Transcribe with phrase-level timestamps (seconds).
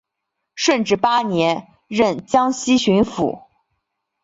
[0.55, 3.43] 顺治八年任江西巡抚。